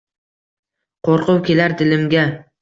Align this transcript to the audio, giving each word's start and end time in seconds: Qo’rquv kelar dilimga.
Qo’rquv 1.09 1.43
kelar 1.51 1.77
dilimga. 1.83 2.25